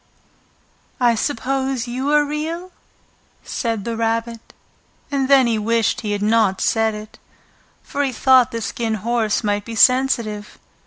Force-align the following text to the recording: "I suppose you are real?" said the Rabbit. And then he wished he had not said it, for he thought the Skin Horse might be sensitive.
"I 0.99 1.13
suppose 1.13 1.87
you 1.87 2.11
are 2.11 2.25
real?" 2.25 2.71
said 3.43 3.85
the 3.85 3.95
Rabbit. 3.95 4.51
And 5.11 5.27
then 5.29 5.45
he 5.45 5.59
wished 5.59 6.01
he 6.01 6.11
had 6.13 6.23
not 6.23 6.59
said 6.59 6.95
it, 6.95 7.19
for 7.83 8.03
he 8.03 8.11
thought 8.11 8.49
the 8.49 8.61
Skin 8.61 8.95
Horse 8.95 9.43
might 9.43 9.63
be 9.63 9.75
sensitive. 9.75 10.57